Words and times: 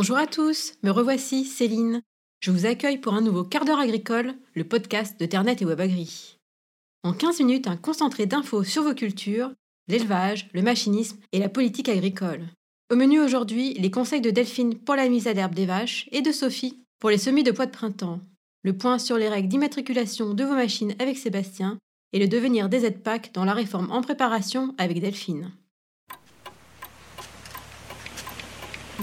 Bonjour 0.00 0.16
à 0.16 0.28
tous, 0.28 0.74
me 0.84 0.92
revoici, 0.92 1.44
Céline. 1.44 2.02
Je 2.38 2.52
vous 2.52 2.66
accueille 2.66 2.98
pour 2.98 3.14
un 3.14 3.20
nouveau 3.20 3.42
quart 3.42 3.64
d'heure 3.64 3.80
agricole, 3.80 4.32
le 4.54 4.62
podcast 4.62 5.18
de 5.18 5.26
Ternet 5.26 5.56
et 5.58 5.64
WebAgri. 5.64 6.38
En 7.02 7.12
15 7.12 7.40
minutes, 7.40 7.66
un 7.66 7.76
concentré 7.76 8.26
d'infos 8.26 8.62
sur 8.62 8.84
vos 8.84 8.94
cultures, 8.94 9.50
l'élevage, 9.88 10.50
le 10.54 10.62
machinisme 10.62 11.18
et 11.32 11.40
la 11.40 11.48
politique 11.48 11.88
agricole. 11.88 12.46
Au 12.92 12.94
menu 12.94 13.18
aujourd'hui, 13.18 13.74
les 13.74 13.90
conseils 13.90 14.20
de 14.20 14.30
Delphine 14.30 14.78
pour 14.78 14.94
la 14.94 15.08
mise 15.08 15.26
à 15.26 15.32
l'herbe 15.32 15.56
des 15.56 15.66
vaches 15.66 16.08
et 16.12 16.22
de 16.22 16.30
Sophie 16.30 16.78
pour 17.00 17.10
les 17.10 17.18
semis 17.18 17.42
de 17.42 17.50
pois 17.50 17.66
de 17.66 17.72
printemps. 17.72 18.20
Le 18.62 18.78
point 18.78 19.00
sur 19.00 19.18
les 19.18 19.28
règles 19.28 19.48
d'immatriculation 19.48 20.32
de 20.32 20.44
vos 20.44 20.54
machines 20.54 20.94
avec 21.00 21.18
Sébastien 21.18 21.76
et 22.12 22.20
le 22.20 22.28
devenir 22.28 22.68
des 22.68 22.84
aides-PAC 22.84 23.32
dans 23.34 23.44
la 23.44 23.52
réforme 23.52 23.90
en 23.90 24.00
préparation 24.02 24.76
avec 24.78 25.00
Delphine. 25.00 25.50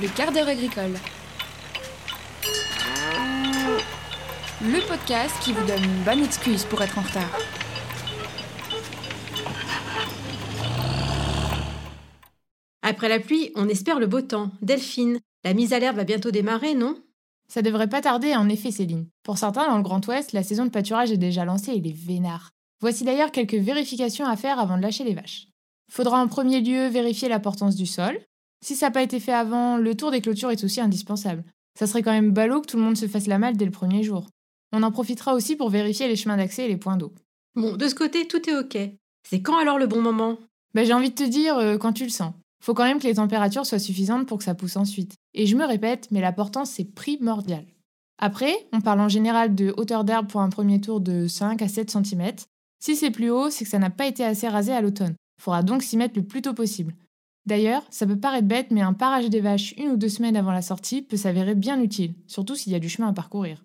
Le 0.02 0.10
quart 0.10 0.34
d'heure 0.34 0.50
agricole. 0.50 0.92
Le 4.62 4.88
podcast 4.90 5.34
qui 5.42 5.54
vous 5.54 5.66
donne 5.66 5.86
une 5.86 6.04
bonne 6.04 6.22
excuse 6.22 6.66
pour 6.66 6.82
être 6.82 6.98
en 6.98 7.02
retard. 7.02 7.40
Après 12.82 13.08
la 13.08 13.22
pluie, 13.22 13.52
on 13.56 13.70
espère 13.70 14.02
le 14.02 14.08
beau 14.08 14.20
temps. 14.20 14.52
Delphine, 14.62 15.22
la 15.46 15.54
mise 15.54 15.72
à 15.72 15.80
l'herbe 15.80 15.96
va 15.96 16.04
bientôt 16.04 16.32
démarrer, 16.32 16.76
non? 16.76 16.98
Ça 17.48 17.62
devrait 17.62 17.88
pas 17.88 18.02
tarder, 18.02 18.36
en 18.36 18.50
effet, 18.50 18.72
Céline. 18.72 19.08
Pour 19.24 19.38
certains, 19.38 19.70
dans 19.70 19.78
le 19.78 19.84
Grand 19.84 20.06
Ouest, 20.08 20.34
la 20.34 20.44
saison 20.44 20.66
de 20.66 20.72
pâturage 20.72 21.14
est 21.14 21.18
déjà 21.18 21.46
lancée 21.46 21.72
et 21.72 21.80
les 21.80 21.94
vénards. 21.94 22.50
Voici 22.82 23.06
d'ailleurs 23.06 23.32
quelques 23.32 23.54
vérifications 23.54 24.26
à 24.26 24.36
faire 24.36 24.60
avant 24.60 24.76
de 24.76 24.82
lâcher 24.82 25.06
les 25.06 25.16
vaches. 25.16 25.48
Faudra 25.90 26.22
en 26.22 26.28
premier 26.28 26.60
lieu 26.60 26.88
vérifier 26.88 27.30
la 27.30 27.40
portance 27.40 27.78
du 27.78 27.86
sol, 27.86 28.20
si 28.66 28.76
ça 28.76 28.88
n'a 28.88 28.92
pas 28.92 29.04
été 29.04 29.20
fait 29.20 29.32
avant, 29.32 29.78
le 29.78 29.94
tour 29.94 30.10
des 30.10 30.22
clôtures 30.22 30.50
est 30.50 30.64
aussi 30.64 30.82
indispensable. 30.82 31.44
Ça 31.78 31.86
serait 31.86 32.02
quand 32.02 32.12
même 32.12 32.32
ballot 32.32 32.62
que 32.62 32.66
tout 32.66 32.78
le 32.78 32.84
monde 32.84 32.98
se 32.98 33.08
fasse 33.08 33.28
la 33.28 33.38
malle 33.38 33.58
dès 33.58 33.66
le 33.66 33.72
premier 33.72 34.02
jour. 34.02 34.28
On 34.72 34.82
en 34.82 34.92
profitera 34.92 35.36
aussi 35.36 35.56
pour 35.56 35.70
vérifier 35.70 36.08
les 36.08 36.16
chemins 36.16 36.38
d'accès 36.38 36.66
et 36.66 36.68
les 36.68 36.78
points 36.78 36.98
d'eau. 36.98 37.14
Bon, 37.56 37.76
de 37.76 37.88
ce 37.88 37.94
côté, 37.94 38.28
tout 38.28 38.50
est 38.50 38.58
ok. 38.58 38.76
C'est 39.30 39.42
quand 39.44 39.58
alors 39.60 39.78
le 39.78 39.86
bon 39.86 40.02
moment? 40.02 40.40
Ben 40.74 40.84
J'ai 40.84 40.94
envie 40.94 41.12
de 41.12 41.16
te 41.16 41.24
dire 41.24 41.58
euh, 41.60 41.78
quand 41.78 41.94
tu 41.94 42.06
le 42.06 42.10
sens. 42.10 42.34
Faut 42.64 42.74
quand 42.74 42.86
même 42.86 42.98
que 42.98 43.06
les 43.06 43.16
températures 43.16 43.68
soient 43.68 43.78
suffisantes 43.78 44.28
pour 44.28 44.40
que 44.40 44.44
ça 44.44 44.56
pousse 44.56 44.78
ensuite. 44.78 45.14
Et 45.36 45.46
je 45.46 45.56
me 45.56 45.66
répète, 45.66 46.08
mais 46.10 46.20
la 46.20 46.32
portance 46.32 46.72
c'est 46.72 46.86
primordial. 46.86 47.66
Après, 48.18 48.56
on 48.74 48.82
parle 48.82 49.02
en 49.02 49.10
général 49.10 49.54
de 49.54 49.76
hauteur 49.78 50.06
d'herbe 50.06 50.28
pour 50.28 50.42
un 50.42 50.50
premier 50.50 50.82
tour 50.82 51.02
de 51.02 51.28
5 51.28 51.62
à 51.62 51.68
7 51.68 51.92
cm. 51.92 52.32
Si 52.80 52.96
c'est 52.96 53.12
plus 53.12 53.30
haut, 53.30 53.52
c'est 53.52 53.64
que 53.64 53.70
ça 53.70 53.78
n'a 53.78 53.92
pas 53.92 54.08
été 54.08 54.24
assez 54.24 54.48
rasé 54.48 54.74
à 54.74 54.82
l'automne. 54.82 55.14
Faudra 55.40 55.62
donc 55.62 55.84
s'y 55.84 55.98
mettre 55.98 56.18
le 56.18 56.26
plus 56.26 56.42
tôt 56.42 56.56
possible. 56.56 56.96
D'ailleurs, 57.46 57.84
ça 57.92 58.08
peut 58.08 58.18
paraître 58.18 58.48
bête, 58.48 58.72
mais 58.72 58.82
un 58.82 58.94
parage 58.94 59.30
des 59.30 59.42
vaches 59.42 59.74
une 59.78 59.90
ou 59.90 59.98
deux 59.98 60.10
semaines 60.10 60.36
avant 60.36 60.52
la 60.52 60.62
sortie 60.64 61.02
peut 61.02 61.18
s'avérer 61.18 61.54
bien 61.54 61.80
utile, 61.80 62.16
surtout 62.28 62.56
s'il 62.56 62.74
y 62.74 62.76
a 62.76 62.80
du 62.80 62.90
chemin 62.90 63.10
à 63.10 63.14
parcourir. 63.14 63.64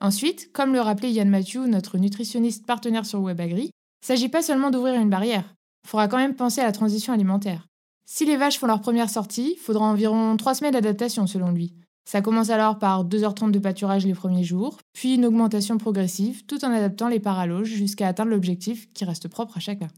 Ensuite, 0.00 0.52
comme 0.52 0.72
le 0.72 0.80
rappelait 0.80 1.10
Yann 1.10 1.28
Mathieu, 1.28 1.66
notre 1.66 1.98
nutritionniste 1.98 2.64
partenaire 2.64 3.06
sur 3.06 3.20
WebAgri, 3.20 3.70
il 4.02 4.06
s'agit 4.06 4.28
pas 4.28 4.42
seulement 4.42 4.70
d'ouvrir 4.70 4.94
une 4.94 5.10
barrière. 5.10 5.54
Il 5.84 5.90
faudra 5.90 6.06
quand 6.06 6.18
même 6.18 6.36
penser 6.36 6.60
à 6.60 6.64
la 6.64 6.72
transition 6.72 7.12
alimentaire. 7.12 7.66
Si 8.06 8.24
les 8.24 8.36
vaches 8.36 8.58
font 8.58 8.66
leur 8.66 8.80
première 8.80 9.10
sortie, 9.10 9.54
il 9.56 9.60
faudra 9.60 9.84
environ 9.84 10.36
trois 10.36 10.54
semaines 10.54 10.72
d'adaptation 10.72 11.26
selon 11.26 11.50
lui. 11.50 11.74
Ça 12.08 12.22
commence 12.22 12.48
alors 12.48 12.78
par 12.78 13.04
2h30 13.04 13.50
de 13.50 13.58
pâturage 13.58 14.06
les 14.06 14.14
premiers 14.14 14.44
jours, 14.44 14.78
puis 14.94 15.16
une 15.16 15.26
augmentation 15.26 15.76
progressive 15.76 16.46
tout 16.46 16.64
en 16.64 16.70
adaptant 16.70 17.08
les 17.08 17.20
paraloges 17.20 17.68
jusqu'à 17.68 18.08
atteindre 18.08 18.30
l'objectif 18.30 18.90
qui 18.94 19.04
reste 19.04 19.28
propre 19.28 19.58
à 19.58 19.60
chacun. 19.60 19.88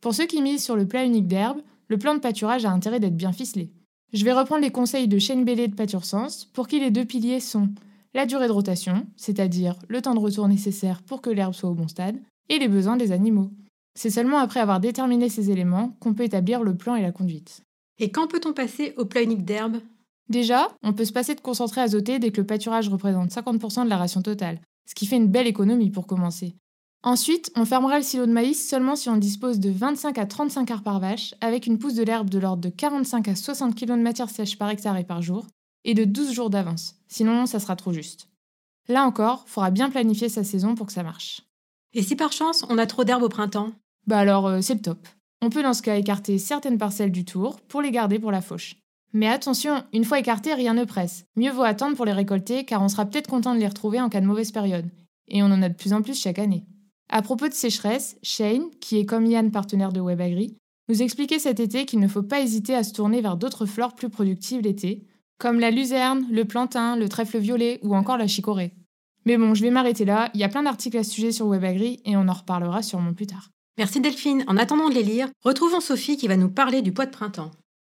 Pour 0.00 0.14
ceux 0.14 0.26
qui 0.26 0.42
misent 0.42 0.64
sur 0.64 0.74
le 0.74 0.88
plat 0.88 1.04
unique 1.04 1.28
d'herbe, 1.28 1.60
le 1.88 1.98
plan 1.98 2.14
de 2.14 2.20
pâturage 2.20 2.64
a 2.64 2.70
intérêt 2.70 3.00
d'être 3.00 3.16
bien 3.16 3.32
ficelé. 3.32 3.72
Je 4.12 4.24
vais 4.24 4.32
reprendre 4.32 4.62
les 4.62 4.70
conseils 4.70 5.08
de 5.08 5.18
Shane 5.18 5.44
Bellé 5.44 5.68
de 5.68 5.74
Pâture-Sens 5.74 6.44
pour 6.52 6.68
qui 6.68 6.80
les 6.80 6.90
deux 6.90 7.04
piliers 7.04 7.40
sont 7.40 7.68
la 8.14 8.26
durée 8.26 8.46
de 8.46 8.52
rotation, 8.52 9.06
c'est-à-dire 9.16 9.76
le 9.88 10.02
temps 10.02 10.14
de 10.14 10.20
retour 10.20 10.48
nécessaire 10.48 11.02
pour 11.02 11.22
que 11.22 11.30
l'herbe 11.30 11.54
soit 11.54 11.70
au 11.70 11.74
bon 11.74 11.88
stade, 11.88 12.20
et 12.48 12.58
les 12.58 12.68
besoins 12.68 12.96
des 12.96 13.12
animaux. 13.12 13.50
C'est 13.94 14.10
seulement 14.10 14.38
après 14.38 14.60
avoir 14.60 14.80
déterminé 14.80 15.28
ces 15.28 15.50
éléments 15.50 15.96
qu'on 16.00 16.14
peut 16.14 16.24
établir 16.24 16.62
le 16.62 16.76
plan 16.76 16.94
et 16.94 17.02
la 17.02 17.12
conduite. 17.12 17.62
Et 17.98 18.10
quand 18.10 18.26
peut-on 18.26 18.52
passer 18.52 18.94
au 18.96 19.04
plan 19.04 19.22
unique 19.22 19.44
d'herbe? 19.44 19.78
Déjà, 20.28 20.68
on 20.82 20.92
peut 20.92 21.04
se 21.04 21.12
passer 21.12 21.34
de 21.34 21.40
concentré 21.40 21.80
azoté 21.80 22.18
dès 22.18 22.30
que 22.30 22.40
le 22.40 22.46
pâturage 22.46 22.88
représente 22.88 23.30
50% 23.30 23.84
de 23.84 23.88
la 23.88 23.98
ration 23.98 24.22
totale, 24.22 24.60
ce 24.86 24.94
qui 24.94 25.06
fait 25.06 25.16
une 25.16 25.28
belle 25.28 25.46
économie 25.46 25.90
pour 25.90 26.06
commencer. 26.06 26.54
Ensuite, 27.04 27.50
on 27.56 27.64
fermera 27.64 27.98
le 27.98 28.04
silo 28.04 28.26
de 28.26 28.32
maïs 28.32 28.68
seulement 28.68 28.94
si 28.94 29.08
on 29.08 29.16
dispose 29.16 29.58
de 29.58 29.70
25 29.70 30.18
à 30.18 30.26
35 30.26 30.70
arts 30.70 30.82
par 30.84 31.00
vache, 31.00 31.34
avec 31.40 31.66
une 31.66 31.78
pousse 31.78 31.94
de 31.94 32.04
l'herbe 32.04 32.30
de 32.30 32.38
l'ordre 32.38 32.62
de 32.62 32.68
45 32.68 33.26
à 33.26 33.34
60 33.34 33.74
kg 33.74 33.88
de 33.88 33.96
matière 33.96 34.30
sèche 34.30 34.56
par 34.56 34.70
hectare 34.70 34.96
et 34.96 35.04
par 35.04 35.20
jour, 35.20 35.46
et 35.84 35.94
de 35.94 36.04
12 36.04 36.32
jours 36.32 36.50
d'avance. 36.50 36.94
Sinon, 37.08 37.46
ça 37.46 37.58
sera 37.58 37.74
trop 37.74 37.92
juste. 37.92 38.28
Là 38.88 39.04
encore, 39.04 39.44
faudra 39.48 39.72
bien 39.72 39.90
planifier 39.90 40.28
sa 40.28 40.44
saison 40.44 40.76
pour 40.76 40.86
que 40.86 40.92
ça 40.92 41.02
marche. 41.02 41.42
Et 41.92 42.02
si 42.02 42.14
par 42.14 42.32
chance, 42.32 42.64
on 42.68 42.78
a 42.78 42.86
trop 42.86 43.02
d'herbe 43.02 43.24
au 43.24 43.28
printemps? 43.28 43.72
Bah 44.06 44.18
alors, 44.18 44.46
euh, 44.46 44.60
c'est 44.60 44.74
le 44.74 44.80
top. 44.80 45.08
On 45.40 45.50
peut 45.50 45.62
dans 45.62 45.74
ce 45.74 45.82
cas 45.82 45.96
écarter 45.96 46.38
certaines 46.38 46.78
parcelles 46.78 47.10
du 47.10 47.24
tour 47.24 47.60
pour 47.62 47.82
les 47.82 47.90
garder 47.90 48.20
pour 48.20 48.30
la 48.30 48.40
fauche. 48.40 48.76
Mais 49.12 49.28
attention, 49.28 49.82
une 49.92 50.04
fois 50.04 50.20
écartées, 50.20 50.54
rien 50.54 50.74
ne 50.74 50.84
presse. 50.84 51.24
Mieux 51.36 51.50
vaut 51.50 51.64
attendre 51.64 51.96
pour 51.96 52.06
les 52.06 52.12
récolter 52.12 52.64
car 52.64 52.80
on 52.80 52.88
sera 52.88 53.06
peut-être 53.06 53.28
content 53.28 53.54
de 53.54 53.60
les 53.60 53.68
retrouver 53.68 54.00
en 54.00 54.08
cas 54.08 54.20
de 54.20 54.26
mauvaise 54.26 54.52
période. 54.52 54.88
Et 55.28 55.42
on 55.42 55.46
en 55.46 55.62
a 55.62 55.68
de 55.68 55.74
plus 55.74 55.92
en 55.92 56.00
plus 56.00 56.18
chaque 56.18 56.38
année. 56.38 56.64
À 57.14 57.20
propos 57.20 57.46
de 57.46 57.52
sécheresse, 57.52 58.16
Shane, 58.22 58.70
qui 58.80 58.96
est 58.96 59.04
comme 59.04 59.26
Yann 59.26 59.50
partenaire 59.50 59.92
de 59.92 60.00
WebAgri, 60.00 60.56
nous 60.88 61.02
expliquait 61.02 61.38
cet 61.38 61.60
été 61.60 61.84
qu'il 61.84 62.00
ne 62.00 62.08
faut 62.08 62.22
pas 62.22 62.40
hésiter 62.40 62.74
à 62.74 62.82
se 62.82 62.94
tourner 62.94 63.20
vers 63.20 63.36
d'autres 63.36 63.66
fleurs 63.66 63.94
plus 63.94 64.08
productives 64.08 64.62
l'été, 64.62 65.06
comme 65.36 65.60
la 65.60 65.70
luzerne, 65.70 66.26
le 66.30 66.46
plantain, 66.46 66.96
le 66.96 67.10
trèfle 67.10 67.36
violet 67.36 67.80
ou 67.82 67.94
encore 67.94 68.16
la 68.16 68.26
chicorée. 68.26 68.72
Mais 69.26 69.36
bon, 69.36 69.52
je 69.52 69.60
vais 69.60 69.70
m'arrêter 69.70 70.06
là, 70.06 70.30
il 70.32 70.40
y 70.40 70.44
a 70.44 70.48
plein 70.48 70.62
d'articles 70.62 70.96
à 70.96 71.04
ce 71.04 71.10
sujet 71.10 71.32
sur 71.32 71.46
WebAgri 71.48 72.00
et 72.06 72.16
on 72.16 72.28
en 72.28 72.32
reparlera 72.32 72.82
sûrement 72.82 73.12
plus 73.12 73.26
tard. 73.26 73.50
Merci 73.76 74.00
Delphine. 74.00 74.44
En 74.46 74.56
attendant 74.56 74.88
de 74.88 74.94
les 74.94 75.02
lire, 75.02 75.28
retrouvons 75.44 75.80
Sophie 75.80 76.16
qui 76.16 76.28
va 76.28 76.38
nous 76.38 76.50
parler 76.50 76.80
du 76.80 76.92
poids 76.92 77.04
de 77.04 77.10
printemps. 77.10 77.50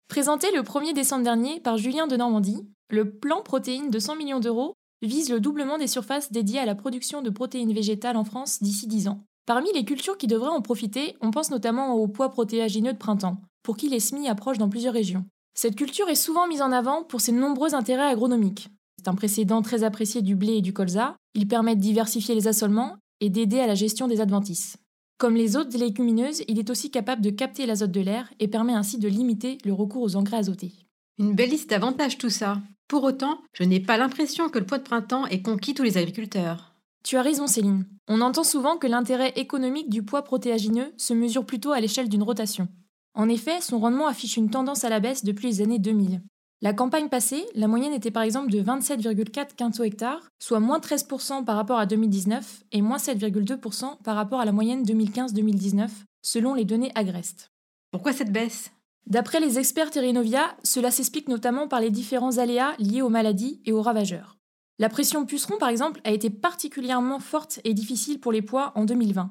Présenté 0.08 0.48
le 0.56 0.62
1er 0.62 0.94
décembre 0.94 1.26
dernier 1.26 1.60
par 1.60 1.78
Julien 1.78 2.08
de 2.08 2.16
Normandie, 2.16 2.66
le 2.90 3.12
plan 3.12 3.42
protéines 3.44 3.90
de 3.92 4.00
100 4.00 4.16
millions 4.16 4.40
d'euros 4.40 4.76
vise 5.02 5.30
le 5.30 5.40
doublement 5.40 5.78
des 5.78 5.88
surfaces 5.88 6.32
dédiées 6.32 6.60
à 6.60 6.66
la 6.66 6.76
production 6.76 7.22
de 7.22 7.30
protéines 7.30 7.74
végétales 7.74 8.18
en 8.18 8.24
France 8.24 8.62
d'ici 8.62 8.88
10 8.88 9.08
ans. 9.08 9.24
Parmi 9.46 9.72
les 9.74 9.86
cultures 9.86 10.18
qui 10.18 10.28
devraient 10.28 10.50
en 10.50 10.62
profiter, 10.62 11.16
on 11.22 11.32
pense 11.32 11.52
notamment 11.52 11.94
aux 11.94 12.08
pois 12.08 12.30
protéagineux 12.30 12.94
de 12.94 12.98
printemps, 12.98 13.42
pour 13.64 13.78
qui 13.78 13.90
les 13.90 14.00
semis 14.00 14.28
approchent 14.28 14.58
dans 14.58 14.70
plusieurs 14.70 14.94
régions. 14.94 15.26
Cette 15.56 15.76
culture 15.76 16.08
est 16.10 16.16
souvent 16.16 16.48
mise 16.48 16.62
en 16.62 16.72
avant 16.72 17.04
pour 17.04 17.22
ses 17.22 17.32
nombreux 17.32 17.74
intérêts 17.74 18.12
agronomiques. 18.12 18.70
C'est 18.98 19.08
un 19.08 19.16
précédent 19.16 19.62
très 19.62 19.84
apprécié 19.84 20.22
du 20.22 20.36
blé 20.36 20.58
et 20.58 20.62
du 20.62 20.74
colza, 20.74 21.16
il 21.34 21.48
permet 21.48 21.76
de 21.76 21.82
diversifier 21.82 22.36
les 22.36 22.48
assolements 22.48 22.98
et 23.22 23.30
d'aider 23.30 23.60
à 23.60 23.68
la 23.68 23.76
gestion 23.76 24.08
des 24.08 24.22
adventices. 24.22 24.78
Comme 25.18 25.36
les 25.36 25.58
autres 25.58 25.78
légumineuses, 25.78 26.44
il 26.48 26.60
est 26.60 26.70
aussi 26.70 26.92
capable 26.92 27.22
de 27.22 27.30
capter 27.30 27.66
l'azote 27.66 27.92
de 27.92 28.00
l'air 28.00 28.32
et 28.40 28.48
permet 28.48 28.74
ainsi 28.74 29.00
de 29.00 29.08
limiter 29.10 29.58
le 29.66 29.74
recours 29.74 30.04
aux 30.04 30.16
engrais 30.16 30.38
azotés. 30.38 30.74
Une 31.20 31.36
belle 31.36 31.50
liste 31.50 31.70
d'avantages 31.70 32.18
tout 32.18 32.30
ça. 32.30 32.62
Pour 32.88 33.04
autant, 33.04 33.42
je 33.52 33.66
n'ai 33.66 33.82
pas 33.82 33.98
l'impression 33.98 34.48
que 34.48 34.58
le 34.58 34.66
poids 34.66 34.78
de 34.78 34.84
printemps 34.84 35.28
ait 35.28 35.42
conquis 35.42 35.74
tous 35.74 35.84
les 35.84 35.98
agriculteurs. 35.98 36.74
Tu 37.04 37.18
as 37.18 37.22
raison 37.22 37.46
Céline. 37.46 37.86
On 38.08 38.22
entend 38.22 38.46
souvent 38.46 38.78
que 38.78 38.88
l'intérêt 38.88 39.34
économique 39.36 39.90
du 39.90 40.02
poids 40.02 40.24
protéagineux 40.24 40.94
se 40.96 41.14
mesure 41.14 41.46
plutôt 41.46 41.74
à 41.74 41.82
l'échelle 41.82 42.08
d'une 42.08 42.24
rotation. 42.24 42.70
En 43.16 43.28
effet, 43.28 43.60
son 43.60 43.80
rendement 43.80 44.08
affiche 44.08 44.38
une 44.38 44.50
tendance 44.50 44.86
à 44.86 44.90
la 44.90 45.02
baisse 45.02 45.26
depuis 45.26 45.48
les 45.48 45.62
années 45.62 45.78
2000. 45.78 46.22
La 46.62 46.74
campagne 46.74 47.10
passée, 47.10 47.46
la 47.54 47.68
moyenne 47.68 47.94
était 47.94 48.12
par 48.12 48.24
exemple 48.24 48.50
de 48.50 48.62
27,4 48.62 49.56
quintaux 49.58 49.84
hectares, 49.84 50.30
soit 50.40 50.62
moins 50.62 50.80
13% 50.80 51.44
par 51.44 51.58
rapport 51.58 51.80
à 51.80 51.86
2019 51.86 52.64
et 52.72 52.82
moins 52.82 52.98
7,2% 52.98 54.02
par 54.04 54.16
rapport 54.16 54.40
à 54.40 54.46
la 54.46 54.54
moyenne 54.54 54.84
2015-2019, 54.84 55.90
selon 56.22 56.54
les 56.54 56.66
données 56.66 56.94
Agrest. 56.96 57.52
Pourquoi 57.92 58.14
cette 58.14 58.32
baisse? 58.32 58.72
D'après 59.08 59.40
les 59.40 59.58
experts 59.58 59.92
Terrinovia, 59.92 60.56
cela 60.64 60.92
s'explique 60.92 61.28
notamment 61.28 61.68
par 61.68 61.80
les 61.80 61.90
différents 61.90 62.38
aléas 62.38 62.76
liés 62.78 63.02
aux 63.02 63.10
maladies 63.10 63.62
et 63.66 63.72
aux 63.72 63.82
ravageurs. 63.82 64.38
La 64.78 64.88
pression 64.88 65.26
puceron, 65.26 65.58
par 65.58 65.70
exemple, 65.70 66.00
a 66.04 66.12
été 66.12 66.30
particulièrement 66.30 67.20
forte 67.20 67.60
et 67.64 67.74
difficile 67.74 68.20
pour 68.20 68.32
les 68.32 68.42
pois 68.42 68.72
en 68.76 68.86
2020, 68.86 69.30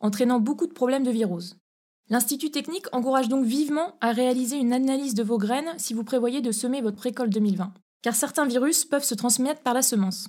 entraînant 0.00 0.40
beaucoup 0.40 0.66
de 0.66 0.72
problèmes 0.72 1.04
de 1.04 1.10
virose. 1.10 1.56
L'Institut 2.10 2.50
technique 2.50 2.86
encourage 2.92 3.28
donc 3.28 3.46
vivement 3.46 3.96
à 4.00 4.10
réaliser 4.10 4.56
une 4.56 4.72
analyse 4.72 5.14
de 5.14 5.22
vos 5.22 5.38
graines 5.38 5.72
si 5.78 5.94
vous 5.94 6.04
prévoyez 6.04 6.40
de 6.40 6.50
semer 6.52 6.82
votre 6.82 7.02
récolte 7.02 7.32
2020, 7.32 7.72
car 8.02 8.14
certains 8.14 8.46
virus 8.46 8.84
peuvent 8.84 9.04
se 9.04 9.14
transmettre 9.14 9.62
par 9.62 9.74
la 9.74 9.82
semence. 9.82 10.28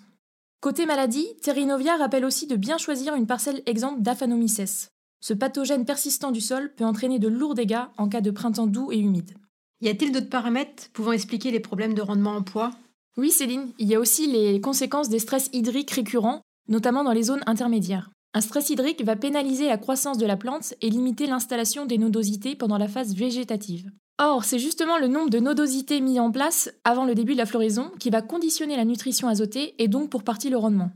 Côté 0.62 0.86
maladie, 0.86 1.28
Terrinovia 1.42 1.98
rappelle 1.98 2.24
aussi 2.24 2.46
de 2.46 2.56
bien 2.56 2.78
choisir 2.78 3.16
une 3.16 3.26
parcelle 3.26 3.64
exempte 3.66 4.04
d'aphanomyces, 4.04 4.92
ce 5.22 5.34
pathogène 5.34 5.86
persistant 5.86 6.32
du 6.32 6.42
sol 6.42 6.74
peut 6.76 6.84
entraîner 6.84 7.20
de 7.20 7.28
lourds 7.28 7.56
dégâts 7.56 7.86
en 7.98 8.10
cas 8.10 8.22
de 8.22 8.32
printemps 8.32 8.68
doux 8.68 8.92
et 8.92 8.98
humide. 8.98 9.36
Y 9.80 9.90
a-t-il 9.90 10.12
d'autres 10.12 10.30
paramètres 10.30 10.90
pouvant 10.94 11.12
expliquer 11.12 11.52
les 11.52 11.60
problèmes 11.60 11.94
de 11.94 12.02
rendement 12.02 12.36
en 12.36 12.44
poids? 12.44 12.72
Oui, 13.18 13.32
Céline, 13.32 13.72
il 13.80 13.88
y 13.88 13.96
a 13.96 14.00
aussi 14.00 14.28
les 14.28 14.60
conséquences 14.60 15.10
des 15.10 15.20
stress 15.20 15.50
hydriques 15.54 15.92
récurrents, 15.92 16.42
notamment 16.68 17.04
dans 17.04 17.14
les 17.14 17.24
zones 17.24 17.44
intermédiaires. 17.46 18.10
Un 18.34 18.42
stress 18.42 18.70
hydrique 18.70 19.04
va 19.04 19.16
pénaliser 19.16 19.68
la 19.68 19.78
croissance 19.78 20.18
de 20.18 20.26
la 20.26 20.38
plante 20.38 20.74
et 20.82 20.90
limiter 20.90 21.28
l'installation 21.28 21.86
des 21.86 21.98
nodosités 21.98 22.56
pendant 22.56 22.78
la 22.78 22.88
phase 22.88 23.14
végétative. 23.14 23.92
Or, 24.20 24.46
c'est 24.46 24.60
justement 24.60 24.98
le 24.98 25.08
nombre 25.08 25.30
de 25.30 25.40
nodosités 25.40 26.00
mis 26.00 26.20
en 26.20 26.32
place 26.32 26.72
avant 26.84 27.06
le 27.06 27.16
début 27.16 27.34
de 27.34 27.40
la 27.40 27.46
floraison 27.46 27.92
qui 28.00 28.10
va 28.10 28.22
conditionner 28.22 28.78
la 28.78 28.86
nutrition 28.86 29.28
azotée 29.28 29.76
et 29.80 29.88
donc 29.88 30.10
pour 30.10 30.24
partie 30.24 30.50
le 30.50 30.58
rendement. 30.58 30.92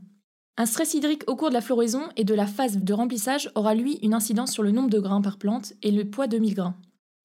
Un 0.58 0.64
stress 0.64 0.94
hydrique 0.94 1.24
au 1.26 1.36
cours 1.36 1.50
de 1.50 1.54
la 1.54 1.60
floraison 1.60 2.08
et 2.16 2.24
de 2.24 2.32
la 2.32 2.46
phase 2.46 2.78
de 2.78 2.92
remplissage 2.94 3.50
aura 3.54 3.74
lui 3.74 3.98
une 4.02 4.14
incidence 4.14 4.52
sur 4.52 4.62
le 4.62 4.70
nombre 4.70 4.88
de 4.88 4.98
grains 4.98 5.20
par 5.20 5.36
plante 5.36 5.74
et 5.82 5.90
le 5.90 6.08
poids 6.08 6.28
de 6.28 6.38
1000 6.38 6.54
grains. 6.54 6.76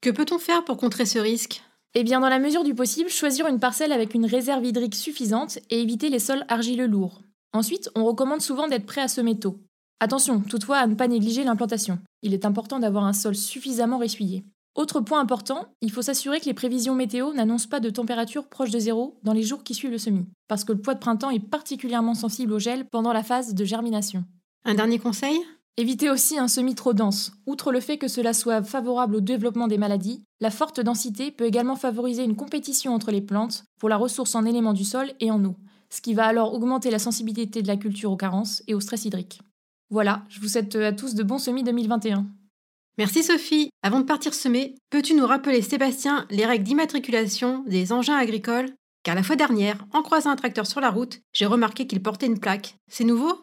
Que 0.01 0.09
peut-on 0.09 0.37
faire 0.37 0.65
pour 0.65 0.75
contrer 0.75 1.05
ce 1.05 1.17
risque? 1.17 1.63
Eh 1.93 2.03
bien, 2.03 2.19
dans 2.19 2.27
la 2.27 2.39
mesure 2.39 2.65
du 2.65 2.75
possible, 2.75 3.09
choisir 3.09 3.47
une 3.47 3.59
parcelle 3.59 3.93
avec 3.93 4.13
une 4.15 4.25
réserve 4.25 4.65
hydrique 4.65 4.95
suffisante 4.95 5.59
et 5.69 5.81
éviter 5.81 6.09
les 6.09 6.19
sols 6.19 6.45
argileux 6.49 6.87
lourds. 6.87 7.21
Ensuite, 7.53 7.89
on 7.95 8.03
recommande 8.03 8.41
souvent 8.41 8.67
d'être 8.67 8.85
prêt 8.85 9.01
à 9.01 9.07
semer 9.07 9.39
tôt. 9.39 9.59
Attention, 10.01 10.41
toutefois, 10.41 10.79
à 10.79 10.87
ne 10.87 10.95
pas 10.95 11.07
négliger 11.07 11.45
l'implantation. 11.45 11.99
Il 12.23 12.33
est 12.33 12.45
important 12.45 12.79
d'avoir 12.79 13.05
un 13.05 13.13
sol 13.13 13.35
suffisamment 13.35 13.99
ressuyé. 13.99 14.43
Autre 14.73 15.01
point 15.01 15.19
important, 15.19 15.65
il 15.81 15.91
faut 15.91 16.01
s'assurer 16.01 16.39
que 16.39 16.45
les 16.45 16.53
prévisions 16.53 16.95
météo 16.95 17.33
n'annoncent 17.33 17.67
pas 17.67 17.81
de 17.81 17.89
température 17.89 18.47
proche 18.47 18.71
de 18.71 18.79
zéro 18.79 19.19
dans 19.21 19.33
les 19.33 19.43
jours 19.43 19.63
qui 19.63 19.73
suivent 19.73 19.91
le 19.91 19.97
semis, 19.97 20.27
parce 20.47 20.63
que 20.63 20.71
le 20.71 20.79
poids 20.79 20.93
de 20.93 20.99
printemps 20.99 21.29
est 21.29 21.39
particulièrement 21.39 22.13
sensible 22.13 22.53
au 22.53 22.59
gel 22.59 22.87
pendant 22.87 23.11
la 23.11 23.23
phase 23.23 23.53
de 23.53 23.65
germination. 23.65 24.23
Un 24.63 24.75
dernier 24.75 24.97
conseil? 24.97 25.37
Évitez 25.75 26.09
aussi 26.09 26.37
un 26.37 26.47
semis 26.47 26.75
trop 26.75 26.93
dense. 26.93 27.33
Outre 27.47 27.71
le 27.71 27.81
fait 27.81 27.97
que 27.97 28.07
cela 28.07 28.33
soit 28.33 28.63
favorable 28.63 29.15
au 29.15 29.21
développement 29.21 29.67
des 29.67 29.77
maladies, 29.77 30.23
la 30.39 30.51
forte 30.51 30.79
densité 30.79 31.31
peut 31.31 31.45
également 31.45 31.75
favoriser 31.75 32.23
une 32.23 32.35
compétition 32.35 32.93
entre 32.93 33.11
les 33.11 33.21
plantes 33.21 33.65
pour 33.77 33.89
la 33.89 33.97
ressource 33.97 34.35
en 34.35 34.45
éléments 34.45 34.73
du 34.73 34.85
sol 34.85 35.11
et 35.19 35.31
en 35.31 35.43
eau, 35.43 35.55
ce 35.89 36.01
qui 36.01 36.13
va 36.13 36.25
alors 36.25 36.53
augmenter 36.53 36.91
la 36.91 36.99
sensibilité 36.99 37.61
de 37.61 37.67
la 37.67 37.77
culture 37.77 38.11
aux 38.11 38.17
carences 38.17 38.63
et 38.67 38.73
au 38.73 38.79
stress 38.79 39.03
hydrique. 39.05 39.41
Voilà, 39.89 40.23
je 40.29 40.39
vous 40.39 40.47
souhaite 40.47 40.75
à 40.75 40.93
tous 40.93 41.13
de 41.15 41.23
bons 41.23 41.39
semis 41.39 41.63
2021. 41.63 42.25
Merci 42.97 43.23
Sophie. 43.23 43.69
Avant 43.83 44.01
de 44.01 44.05
partir 44.05 44.33
semer, 44.33 44.75
peux-tu 44.89 45.13
nous 45.13 45.25
rappeler, 45.25 45.61
Sébastien, 45.61 46.27
les 46.29 46.45
règles 46.45 46.65
d'immatriculation 46.65 47.63
des 47.65 47.93
engins 47.93 48.17
agricoles? 48.17 48.73
Car 49.03 49.15
la 49.15 49.23
fois 49.23 49.35
dernière, 49.35 49.85
en 49.93 50.01
croisant 50.01 50.29
un 50.29 50.35
tracteur 50.35 50.67
sur 50.67 50.81
la 50.81 50.89
route, 50.89 51.21
j'ai 51.33 51.45
remarqué 51.45 51.87
qu'il 51.87 52.03
portait 52.03 52.27
une 52.27 52.39
plaque. 52.39 52.75
C'est 52.89 53.05
nouveau? 53.05 53.33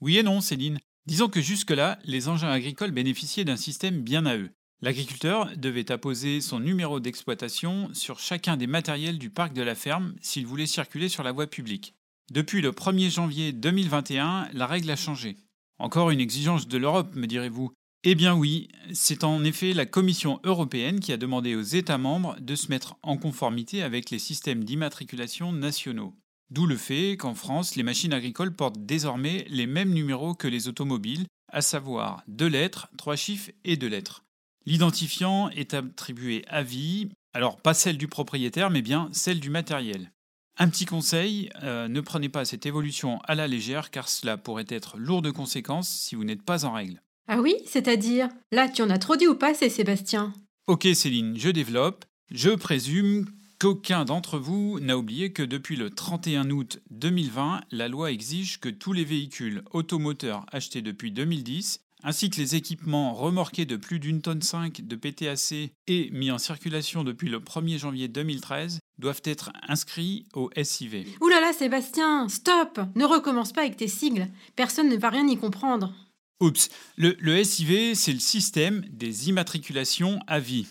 Oui 0.00 0.16
et 0.16 0.22
non, 0.22 0.40
Céline. 0.40 0.78
Disons 1.06 1.28
que 1.28 1.40
jusque-là, 1.40 1.98
les 2.04 2.28
engins 2.28 2.50
agricoles 2.50 2.90
bénéficiaient 2.90 3.44
d'un 3.44 3.56
système 3.56 4.00
bien 4.00 4.26
à 4.26 4.36
eux. 4.36 4.50
L'agriculteur 4.80 5.50
devait 5.56 5.92
apposer 5.92 6.40
son 6.40 6.60
numéro 6.60 6.98
d'exploitation 6.98 7.90
sur 7.92 8.18
chacun 8.18 8.56
des 8.56 8.66
matériels 8.66 9.18
du 9.18 9.28
parc 9.28 9.52
de 9.52 9.62
la 9.62 9.74
ferme 9.74 10.14
s'il 10.20 10.46
voulait 10.46 10.66
circuler 10.66 11.08
sur 11.08 11.22
la 11.22 11.32
voie 11.32 11.46
publique. 11.46 11.94
Depuis 12.30 12.62
le 12.62 12.72
1er 12.72 13.10
janvier 13.10 13.52
2021, 13.52 14.48
la 14.52 14.66
règle 14.66 14.90
a 14.90 14.96
changé. 14.96 15.36
Encore 15.78 16.10
une 16.10 16.20
exigence 16.20 16.68
de 16.68 16.78
l'Europe, 16.78 17.14
me 17.14 17.26
direz-vous. 17.26 17.72
Eh 18.04 18.14
bien 18.14 18.36
oui, 18.36 18.68
c'est 18.92 19.24
en 19.24 19.42
effet 19.42 19.72
la 19.72 19.84
Commission 19.84 20.38
européenne 20.44 21.00
qui 21.00 21.12
a 21.12 21.16
demandé 21.16 21.56
aux 21.56 21.62
États 21.62 21.98
membres 21.98 22.36
de 22.38 22.54
se 22.54 22.68
mettre 22.68 22.96
en 23.02 23.16
conformité 23.16 23.82
avec 23.82 24.10
les 24.10 24.20
systèmes 24.20 24.62
d'immatriculation 24.62 25.50
nationaux. 25.50 26.14
D'où 26.50 26.66
le 26.66 26.76
fait 26.76 27.16
qu'en 27.16 27.34
France, 27.34 27.74
les 27.74 27.82
machines 27.82 28.12
agricoles 28.12 28.54
portent 28.54 28.86
désormais 28.86 29.46
les 29.50 29.66
mêmes 29.66 29.92
numéros 29.92 30.34
que 30.34 30.46
les 30.46 30.68
automobiles, 30.68 31.26
à 31.52 31.60
savoir 31.60 32.22
deux 32.28 32.46
lettres, 32.46 32.88
trois 32.96 33.16
chiffres 33.16 33.50
et 33.64 33.76
deux 33.76 33.88
lettres. 33.88 34.24
L'identifiant 34.64 35.48
est 35.50 35.74
attribué 35.74 36.44
à 36.46 36.62
vie, 36.62 37.08
alors 37.34 37.60
pas 37.60 37.74
celle 37.74 37.98
du 37.98 38.06
propriétaire, 38.06 38.70
mais 38.70 38.82
bien 38.82 39.08
celle 39.12 39.40
du 39.40 39.50
matériel. 39.50 40.12
Un 40.56 40.68
petit 40.68 40.86
conseil, 40.86 41.50
euh, 41.62 41.88
ne 41.88 42.00
prenez 42.00 42.28
pas 42.28 42.44
cette 42.44 42.64
évolution 42.64 43.18
à 43.24 43.34
la 43.34 43.48
légère 43.48 43.90
car 43.90 44.08
cela 44.08 44.36
pourrait 44.36 44.66
être 44.68 44.98
lourd 44.98 45.22
de 45.22 45.30
conséquences 45.30 45.88
si 45.88 46.14
vous 46.14 46.24
n'êtes 46.24 46.42
pas 46.42 46.64
en 46.64 46.72
règle. 46.72 47.02
Ah 47.28 47.40
oui, 47.40 47.54
c'est-à-dire 47.66 48.30
Là, 48.50 48.68
tu 48.68 48.80
en 48.80 48.90
as 48.90 48.98
trop 48.98 49.16
dit 49.16 49.26
ou 49.26 49.34
pas, 49.34 49.52
c'est 49.52 49.68
Sébastien? 49.68 50.32
Ok 50.66 50.88
Céline, 50.94 51.36
je 51.38 51.50
développe. 51.50 52.06
Je 52.30 52.50
présume 52.50 53.26
qu'aucun 53.58 54.06
d'entre 54.06 54.38
vous 54.38 54.80
n'a 54.80 54.96
oublié 54.96 55.32
que 55.32 55.42
depuis 55.42 55.76
le 55.76 55.90
31 55.90 56.50
août 56.50 56.80
2020, 56.90 57.60
la 57.70 57.88
loi 57.88 58.12
exige 58.12 58.60
que 58.60 58.70
tous 58.70 58.94
les 58.94 59.04
véhicules 59.04 59.62
automoteurs 59.72 60.46
achetés 60.52 60.82
depuis 60.82 61.12
2010 61.12 61.80
ainsi 62.04 62.30
que 62.30 62.36
les 62.36 62.54
équipements 62.54 63.12
remorqués 63.12 63.64
de 63.64 63.76
plus 63.76 63.98
d'une 63.98 64.22
tonne 64.22 64.42
5 64.42 64.86
de 64.86 64.96
PTAC 64.96 65.72
et 65.86 66.10
mis 66.12 66.30
en 66.30 66.38
circulation 66.38 67.04
depuis 67.04 67.28
le 67.28 67.40
1er 67.40 67.78
janvier 67.78 68.08
2013 68.08 68.78
doivent 68.98 69.22
être 69.24 69.50
inscrits 69.66 70.26
au 70.34 70.50
SIV. 70.62 71.06
Ouh 71.20 71.28
là 71.28 71.40
là, 71.40 71.52
Sébastien, 71.52 72.28
stop 72.28 72.80
Ne 72.94 73.04
recommence 73.04 73.52
pas 73.52 73.62
avec 73.62 73.76
tes 73.76 73.88
sigles. 73.88 74.28
Personne 74.56 74.88
ne 74.88 74.96
va 74.96 75.10
rien 75.10 75.26
y 75.26 75.36
comprendre. 75.36 75.92
Oups, 76.40 76.68
le, 76.96 77.42
SIV, 77.42 77.94
c'est 77.96 78.12
le 78.12 78.20
système 78.20 78.84
des 78.90 79.28
immatriculations 79.28 80.20
à 80.28 80.38
vie. 80.38 80.68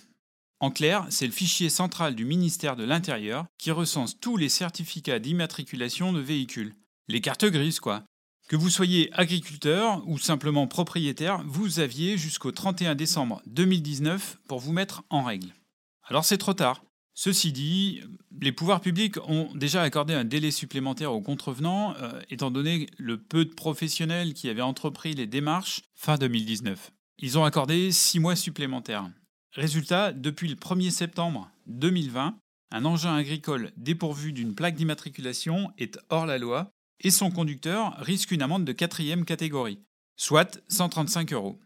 En 0.62 0.72
clair, 0.72 1.06
c'est 1.10 1.25
le 1.25 1.34
fichier 1.34 1.69
central 1.69 2.16
du 2.16 2.24
ministère 2.24 2.78
de 2.78 2.86
l'Intérieur 2.86 3.46
qui 3.58 3.72
recense 3.72 4.18
tous 4.19 4.38
les 4.38 4.48
certificats 4.48 5.19
d'immatriculation 5.19 6.14
de 6.14 6.22
véhicules. 6.22 6.74
Les 7.10 7.19
cartes 7.19 7.46
grises, 7.46 7.81
quoi. 7.81 8.04
Que 8.48 8.56
vous 8.56 8.69
soyez 8.69 9.12
agriculteur 9.12 10.02
ou 10.08 10.18
simplement 10.18 10.68
propriétaire, 10.68 11.44
vous 11.46 11.80
aviez 11.80 12.18
jusqu'au 12.18 12.54
31 12.54 12.96
décembre 12.96 13.42
2019 13.48 14.38
pour 14.48 14.60
vous 14.60 14.72
mettre 14.72 15.04
en 15.10 15.22
règle. 15.22 15.54
Alors 16.06 16.24
c'est 16.24 16.38
trop 16.38 16.54
tard. 16.54 16.81
Ceci 17.19 17.52
dit, 17.52 18.04
les 18.40 18.52
pouvoirs 18.52 18.80
publics 18.80 19.18
ont 19.28 19.50
déjà 19.56 19.81
accordé 19.81 20.14
un 20.14 20.24
délai 20.24 20.52
supplémentaire 20.52 21.14
aux 21.14 21.19
contrevenants, 21.19 21.96
euh, 21.96 22.22
étant 22.30 22.52
donné 22.52 22.86
le 23.00 23.18
peu 23.18 23.44
de 23.44 23.56
professionnels 23.56 24.36
qui 24.36 24.50
avaient 24.50 24.62
entrepris 24.62 25.16
les 25.16 25.25
démarches 25.25 25.81
fin 25.96 26.18
2019. 26.18 26.92
Ils 27.18 27.40
ont 27.40 27.44
accordé 27.44 27.92
six 27.92 28.19
mois 28.19 28.36
supplémentaires. 28.36 29.10
Résultat, 29.54 30.14
depuis 30.14 30.48
le 30.48 30.54
1er 30.54 30.92
septembre 30.92 31.50
2020, 31.66 32.38
un 32.69 32.86
engin 32.86 33.16
agricole 33.16 33.72
dépourvu 33.78 34.31
d'une 34.31 34.54
plaque 34.54 34.75
d'immatriculation 34.75 35.72
est 35.80 35.98
hors 36.10 36.28
la 36.28 36.38
loi 36.38 36.69
et 37.00 37.10
son 37.10 37.31
conducteur 37.31 37.96
risque 37.98 38.30
une 38.30 38.44
amende 38.44 38.64
de 38.64 38.74
quatrième 38.74 39.25
catégorie, 39.25 39.81
soit 40.18 40.62
135 40.68 41.34
euros. 41.34 41.60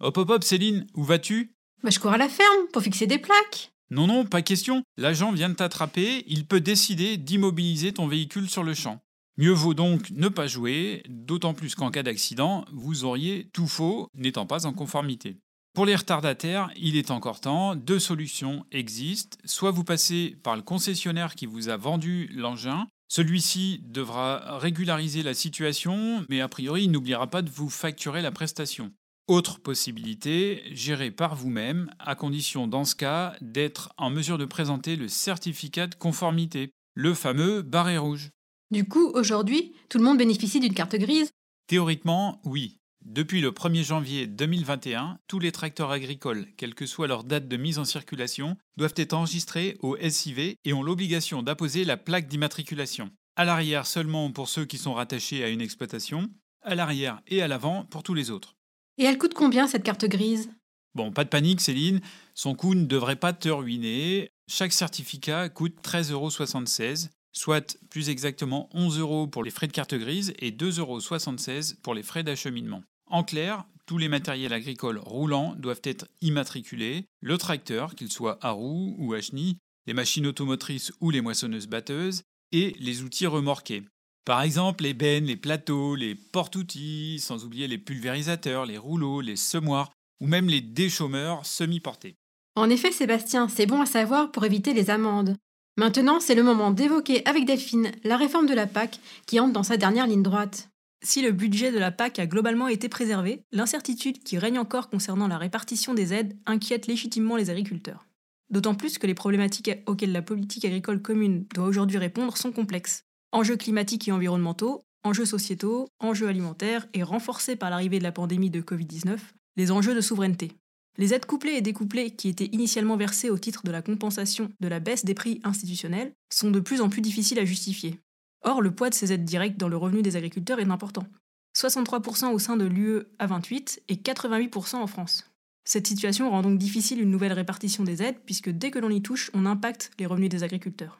Hop 0.00 0.18
hop 0.18 0.28
hop 0.28 0.44
Céline, 0.44 0.86
où 0.92 1.02
vas-tu? 1.02 1.54
Bah 1.82 1.88
je 1.88 1.98
cours 1.98 2.12
à 2.12 2.18
la 2.18 2.28
ferme 2.28 2.66
pour 2.74 2.82
fixer 2.82 3.06
des 3.06 3.18
plaques. 3.18 3.72
Non, 3.90 4.06
non, 4.06 4.26
pas 4.26 4.42
question. 4.42 4.82
L'agent 4.96 5.32
vient 5.32 5.48
de 5.48 5.54
t'attraper, 5.54 6.24
il 6.26 6.46
peut 6.46 6.60
décider 6.60 7.16
d'immobiliser 7.16 7.92
ton 7.92 8.06
véhicule 8.06 8.50
sur 8.50 8.62
le 8.62 8.74
champ. 8.74 9.00
Mieux 9.38 9.52
vaut 9.52 9.74
donc 9.74 10.10
ne 10.10 10.28
pas 10.28 10.46
jouer, 10.46 11.04
d'autant 11.08 11.54
plus 11.54 11.74
qu'en 11.74 11.90
cas 11.90 12.02
d'accident, 12.02 12.64
vous 12.72 13.04
auriez 13.04 13.48
tout 13.52 13.68
faux, 13.68 14.08
n'étant 14.14 14.46
pas 14.46 14.66
en 14.66 14.72
conformité. 14.72 15.38
Pour 15.74 15.86
les 15.86 15.94
retardataires, 15.94 16.70
il 16.76 16.96
est 16.96 17.12
encore 17.12 17.40
temps, 17.40 17.76
deux 17.76 18.00
solutions 18.00 18.66
existent. 18.72 19.38
Soit 19.44 19.70
vous 19.70 19.84
passez 19.84 20.36
par 20.42 20.56
le 20.56 20.62
concessionnaire 20.62 21.36
qui 21.36 21.46
vous 21.46 21.68
a 21.68 21.76
vendu 21.76 22.28
l'engin, 22.34 22.88
celui-ci 23.06 23.80
devra 23.84 24.58
régulariser 24.58 25.22
la 25.22 25.34
situation, 25.34 26.26
mais 26.28 26.40
a 26.40 26.48
priori 26.48 26.84
il 26.84 26.90
n'oubliera 26.90 27.28
pas 27.28 27.42
de 27.42 27.50
vous 27.50 27.70
facturer 27.70 28.22
la 28.22 28.32
prestation. 28.32 28.92
Autre 29.28 29.60
possibilité, 29.60 30.62
gérée 30.72 31.10
par 31.10 31.34
vous-même, 31.36 31.90
à 31.98 32.14
condition 32.14 32.66
dans 32.66 32.86
ce 32.86 32.94
cas 32.94 33.36
d'être 33.42 33.92
en 33.98 34.08
mesure 34.08 34.38
de 34.38 34.46
présenter 34.46 34.96
le 34.96 35.06
certificat 35.06 35.86
de 35.86 35.94
conformité, 35.94 36.70
le 36.94 37.12
fameux 37.12 37.60
barré 37.60 37.98
rouge. 37.98 38.30
Du 38.70 38.88
coup, 38.88 39.10
aujourd'hui, 39.12 39.74
tout 39.90 39.98
le 39.98 40.04
monde 40.04 40.16
bénéficie 40.16 40.60
d'une 40.60 40.72
carte 40.72 40.96
grise? 40.96 41.30
Théoriquement, 41.66 42.40
oui. 42.44 42.78
Depuis 43.04 43.42
le 43.42 43.50
1er 43.50 43.84
janvier 43.84 44.26
2021, 44.26 45.18
tous 45.28 45.40
les 45.40 45.52
tracteurs 45.52 45.90
agricoles, 45.90 46.46
quelle 46.56 46.74
que 46.74 46.86
soit 46.86 47.06
leur 47.06 47.22
date 47.22 47.48
de 47.48 47.56
mise 47.58 47.78
en 47.78 47.84
circulation, 47.84 48.56
doivent 48.78 48.94
être 48.96 49.12
enregistrés 49.12 49.76
au 49.80 49.98
SIV 49.98 50.56
et 50.64 50.72
ont 50.72 50.82
l'obligation 50.82 51.42
d'apposer 51.42 51.84
la 51.84 51.98
plaque 51.98 52.28
d'immatriculation. 52.28 53.10
À 53.36 53.44
l'arrière 53.44 53.86
seulement 53.86 54.32
pour 54.32 54.48
ceux 54.48 54.64
qui 54.64 54.78
sont 54.78 54.94
rattachés 54.94 55.44
à 55.44 55.50
une 55.50 55.60
exploitation, 55.60 56.30
à 56.62 56.74
l'arrière 56.74 57.20
et 57.26 57.42
à 57.42 57.48
l'avant 57.48 57.84
pour 57.84 58.02
tous 58.02 58.14
les 58.14 58.30
autres. 58.30 58.57
Et 58.98 59.04
elle 59.04 59.16
coûte 59.16 59.34
combien 59.34 59.66
cette 59.68 59.84
carte 59.84 60.04
grise? 60.04 60.50
Bon, 60.94 61.12
pas 61.12 61.24
de 61.24 61.28
panique 61.28 61.60
Céline, 61.60 62.00
son 62.34 62.54
coût 62.54 62.74
ne 62.74 62.84
devrait 62.84 63.16
pas 63.16 63.32
te 63.32 63.48
ruiner. 63.48 64.30
Chaque 64.48 64.72
certificat 64.72 65.48
coûte 65.48 65.76
13,76 65.82 66.12
euros, 66.12 67.10
soit 67.32 67.78
plus 67.90 68.08
exactement 68.08 68.68
11 68.74 68.98
euros 68.98 69.26
pour 69.28 69.44
les 69.44 69.50
frais 69.50 69.68
de 69.68 69.72
carte 69.72 69.94
grise 69.94 70.34
et 70.40 70.50
2,76 70.50 70.80
euros 70.80 71.78
pour 71.82 71.94
les 71.94 72.02
frais 72.02 72.24
d'acheminement. 72.24 72.82
En 73.06 73.22
clair, 73.22 73.64
tous 73.86 73.98
les 73.98 74.08
matériels 74.08 74.52
agricoles 74.52 74.98
roulants 74.98 75.54
doivent 75.54 75.80
être 75.84 76.08
immatriculés, 76.20 77.04
le 77.20 77.38
tracteur, 77.38 77.94
qu'il 77.94 78.10
soit 78.10 78.38
à 78.42 78.50
roues 78.50 78.96
ou 78.98 79.14
à 79.14 79.20
chenilles, 79.20 79.58
les 79.86 79.94
machines 79.94 80.26
automotrices 80.26 80.92
ou 81.00 81.10
les 81.10 81.20
moissonneuses 81.20 81.68
batteuses, 81.68 82.22
et 82.50 82.74
les 82.80 83.02
outils 83.02 83.26
remorqués. 83.26 83.84
Par 84.28 84.42
exemple, 84.42 84.84
les 84.84 84.92
bennes, 84.92 85.24
les 85.24 85.38
plateaux, 85.38 85.94
les 85.94 86.14
porte-outils, 86.14 87.18
sans 87.18 87.46
oublier 87.46 87.66
les 87.66 87.78
pulvérisateurs, 87.78 88.66
les 88.66 88.76
rouleaux, 88.76 89.22
les 89.22 89.36
semoirs 89.36 89.90
ou 90.20 90.26
même 90.26 90.50
les 90.50 90.60
déchômeurs 90.60 91.46
semi-portés. 91.46 92.14
En 92.54 92.68
effet, 92.68 92.92
Sébastien, 92.92 93.48
c'est 93.48 93.64
bon 93.64 93.80
à 93.80 93.86
savoir 93.86 94.30
pour 94.30 94.44
éviter 94.44 94.74
les 94.74 94.90
amendes. 94.90 95.34
Maintenant, 95.78 96.20
c'est 96.20 96.34
le 96.34 96.42
moment 96.42 96.70
d'évoquer 96.70 97.26
avec 97.26 97.46
Delphine 97.46 97.90
la 98.04 98.18
réforme 98.18 98.44
de 98.44 98.52
la 98.52 98.66
PAC 98.66 99.00
qui 99.24 99.40
entre 99.40 99.54
dans 99.54 99.62
sa 99.62 99.78
dernière 99.78 100.06
ligne 100.06 100.22
droite. 100.22 100.68
Si 101.02 101.22
le 101.22 101.32
budget 101.32 101.72
de 101.72 101.78
la 101.78 101.90
PAC 101.90 102.18
a 102.18 102.26
globalement 102.26 102.68
été 102.68 102.90
préservé, 102.90 103.40
l'incertitude 103.50 104.22
qui 104.22 104.36
règne 104.36 104.58
encore 104.58 104.90
concernant 104.90 105.28
la 105.28 105.38
répartition 105.38 105.94
des 105.94 106.12
aides 106.12 106.36
inquiète 106.44 106.86
légitimement 106.86 107.36
les 107.36 107.48
agriculteurs. 107.48 108.04
D'autant 108.50 108.74
plus 108.74 108.98
que 108.98 109.06
les 109.06 109.14
problématiques 109.14 109.70
auxquelles 109.86 110.12
la 110.12 110.20
politique 110.20 110.66
agricole 110.66 111.00
commune 111.00 111.46
doit 111.54 111.64
aujourd'hui 111.64 111.96
répondre 111.96 112.36
sont 112.36 112.52
complexes. 112.52 113.07
Enjeux 113.30 113.56
climatiques 113.58 114.08
et 114.08 114.12
environnementaux, 114.12 114.86
enjeux 115.04 115.26
sociétaux, 115.26 115.88
enjeux 116.00 116.28
alimentaires 116.28 116.86
et 116.94 117.02
renforcés 117.02 117.56
par 117.56 117.68
l'arrivée 117.68 117.98
de 117.98 118.04
la 118.04 118.12
pandémie 118.12 118.48
de 118.48 118.62
Covid-19, 118.62 119.18
les 119.56 119.70
enjeux 119.70 119.94
de 119.94 120.00
souveraineté. 120.00 120.52
Les 120.96 121.12
aides 121.12 121.26
couplées 121.26 121.52
et 121.52 121.60
découplées 121.60 122.10
qui 122.10 122.28
étaient 122.28 122.48
initialement 122.52 122.96
versées 122.96 123.28
au 123.28 123.38
titre 123.38 123.62
de 123.64 123.70
la 123.70 123.82
compensation 123.82 124.48
de 124.60 124.68
la 124.68 124.80
baisse 124.80 125.04
des 125.04 125.12
prix 125.14 125.40
institutionnels 125.44 126.14
sont 126.32 126.50
de 126.50 126.58
plus 126.58 126.80
en 126.80 126.88
plus 126.88 127.02
difficiles 127.02 127.38
à 127.38 127.44
justifier. 127.44 128.00
Or, 128.42 128.62
le 128.62 128.70
poids 128.70 128.88
de 128.88 128.94
ces 128.94 129.12
aides 129.12 129.24
directes 129.24 129.58
dans 129.58 129.68
le 129.68 129.76
revenu 129.76 130.00
des 130.00 130.16
agriculteurs 130.16 130.58
est 130.58 130.70
important. 130.70 131.06
63% 131.54 132.32
au 132.32 132.38
sein 132.38 132.56
de 132.56 132.64
l'UE 132.64 133.02
à 133.18 133.26
28 133.26 133.82
et 133.88 133.96
88% 133.96 134.76
en 134.76 134.86
France. 134.86 135.30
Cette 135.64 135.86
situation 135.86 136.30
rend 136.30 136.40
donc 136.40 136.58
difficile 136.58 137.00
une 137.00 137.10
nouvelle 137.10 137.34
répartition 137.34 137.84
des 137.84 138.02
aides 138.02 138.20
puisque 138.24 138.48
dès 138.48 138.70
que 138.70 138.78
l'on 138.78 138.90
y 138.90 139.02
touche, 139.02 139.30
on 139.34 139.44
impacte 139.44 139.90
les 139.98 140.06
revenus 140.06 140.30
des 140.30 140.44
agriculteurs. 140.44 140.98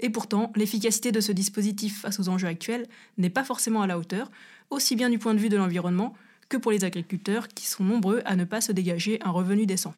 Et 0.00 0.10
pourtant, 0.10 0.50
l'efficacité 0.56 1.12
de 1.12 1.20
ce 1.20 1.30
dispositif 1.30 2.00
face 2.00 2.18
aux 2.18 2.28
enjeux 2.28 2.48
actuels 2.48 2.88
n'est 3.18 3.30
pas 3.30 3.44
forcément 3.44 3.82
à 3.82 3.86
la 3.86 3.98
hauteur, 3.98 4.30
aussi 4.70 4.96
bien 4.96 5.10
du 5.10 5.18
point 5.18 5.34
de 5.34 5.38
vue 5.38 5.50
de 5.50 5.56
l'environnement 5.56 6.14
que 6.48 6.56
pour 6.56 6.72
les 6.72 6.84
agriculteurs 6.84 7.48
qui 7.48 7.66
sont 7.66 7.84
nombreux 7.84 8.22
à 8.24 8.34
ne 8.34 8.44
pas 8.44 8.60
se 8.60 8.72
dégager 8.72 9.20
un 9.22 9.30
revenu 9.30 9.66
décent. 9.66 9.94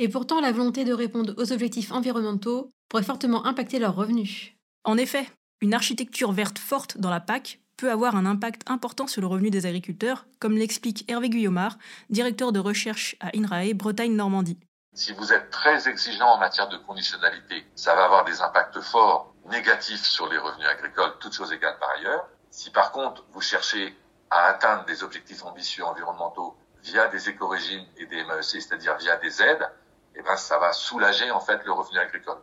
Et 0.00 0.08
pourtant, 0.08 0.40
la 0.40 0.52
volonté 0.52 0.84
de 0.84 0.92
répondre 0.92 1.34
aux 1.36 1.52
objectifs 1.52 1.92
environnementaux 1.92 2.68
pourrait 2.88 3.04
fortement 3.04 3.46
impacter 3.46 3.78
leurs 3.78 3.94
revenus. 3.94 4.52
En 4.82 4.98
effet, 4.98 5.26
une 5.60 5.72
architecture 5.72 6.32
verte 6.32 6.58
forte 6.58 6.98
dans 6.98 7.10
la 7.10 7.20
PAC 7.20 7.60
peut 7.76 7.90
avoir 7.90 8.16
un 8.16 8.26
impact 8.26 8.62
important 8.68 9.06
sur 9.06 9.20
le 9.20 9.26
revenu 9.28 9.50
des 9.50 9.66
agriculteurs, 9.66 10.26
comme 10.40 10.56
l'explique 10.56 11.10
Hervé 11.10 11.30
Guyomard, 11.30 11.78
directeur 12.10 12.52
de 12.52 12.58
recherche 12.58 13.16
à 13.20 13.30
INRAE 13.36 13.74
Bretagne-Normandie. 13.74 14.58
Si 14.94 15.12
vous 15.12 15.32
êtes 15.32 15.50
très 15.50 15.88
exigeant 15.88 16.28
en 16.28 16.38
matière 16.38 16.68
de 16.68 16.76
conditionnalité, 16.76 17.64
ça 17.74 17.94
va 17.96 18.04
avoir 18.04 18.24
des 18.24 18.40
impacts 18.40 18.80
forts 18.80 19.33
négatifs 19.50 20.04
sur 20.04 20.28
les 20.28 20.38
revenus 20.38 20.66
agricoles, 20.66 21.12
toutes 21.20 21.34
choses 21.34 21.52
égales 21.52 21.78
par 21.78 21.90
ailleurs. 21.90 22.28
Si 22.50 22.70
par 22.70 22.92
contre 22.92 23.24
vous 23.32 23.40
cherchez 23.40 23.94
à 24.30 24.46
atteindre 24.46 24.84
des 24.84 25.02
objectifs 25.02 25.44
ambitieux 25.44 25.84
environnementaux 25.84 26.56
via 26.82 27.08
des 27.08 27.28
éco-régimes 27.28 27.84
et 27.96 28.06
des 28.06 28.24
MEC, 28.24 28.42
c'est-à-dire 28.42 28.96
via 28.98 29.16
des 29.16 29.42
aides, 29.42 29.68
eh 30.16 30.22
ben, 30.22 30.36
ça 30.36 30.58
va 30.58 30.72
soulager 30.72 31.30
en 31.30 31.40
fait 31.40 31.64
le 31.64 31.72
revenu 31.72 31.98
agricole. 31.98 32.38